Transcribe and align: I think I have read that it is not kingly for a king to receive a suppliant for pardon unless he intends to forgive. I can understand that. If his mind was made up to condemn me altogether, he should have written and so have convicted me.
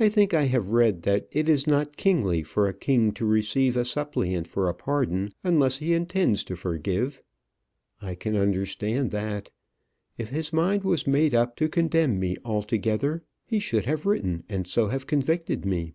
I 0.00 0.08
think 0.08 0.34
I 0.34 0.46
have 0.46 0.70
read 0.72 1.02
that 1.02 1.28
it 1.30 1.48
is 1.48 1.68
not 1.68 1.96
kingly 1.96 2.42
for 2.42 2.66
a 2.66 2.74
king 2.74 3.12
to 3.12 3.24
receive 3.24 3.76
a 3.76 3.84
suppliant 3.84 4.48
for 4.48 4.74
pardon 4.74 5.30
unless 5.44 5.78
he 5.78 5.94
intends 5.94 6.42
to 6.42 6.56
forgive. 6.56 7.22
I 8.02 8.16
can 8.16 8.34
understand 8.34 9.12
that. 9.12 9.50
If 10.16 10.30
his 10.30 10.52
mind 10.52 10.82
was 10.82 11.06
made 11.06 11.36
up 11.36 11.54
to 11.58 11.68
condemn 11.68 12.18
me 12.18 12.36
altogether, 12.44 13.22
he 13.46 13.60
should 13.60 13.86
have 13.86 14.06
written 14.06 14.42
and 14.48 14.66
so 14.66 14.88
have 14.88 15.06
convicted 15.06 15.64
me. 15.64 15.92